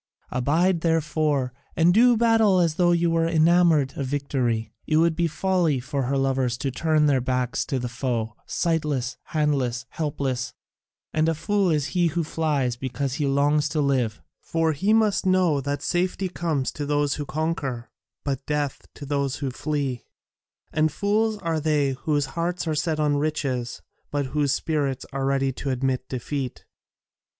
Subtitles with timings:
[0.31, 4.73] Abide, therefore, and do battle as though you were enamoured of victory.
[4.87, 9.17] It would be folly for her lovers to turn their backs to the foe, sightless,
[9.25, 10.55] handless, helpless,
[11.13, 15.27] and a fool is he who flies because he longs to live, for he must
[15.27, 17.91] know that safety comes to those who conquer,
[18.23, 20.07] but death to those who flee;
[20.73, 25.51] and fools are they whose hearts are set on riches, but whose spirits are ready
[25.51, 26.65] to admit defeat.